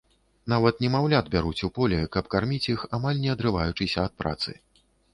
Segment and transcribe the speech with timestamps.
[0.53, 4.61] Нават немаўлят бяруць у поле, каб карміць іх, амаль не адрываючыся ад працы.